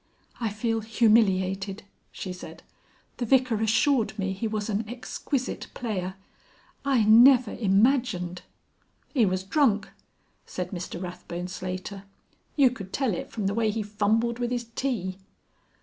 [0.39, 2.63] "I feel humiliated," she said.
[3.17, 6.15] "The Vicar assured me he was an exquisite player.
[6.83, 8.41] I never imagined...."
[9.13, 9.89] "He was drunk,"
[10.43, 12.05] said Mr Rathbone Slater.
[12.55, 15.19] "You could tell it from the way he fumbled with his tea."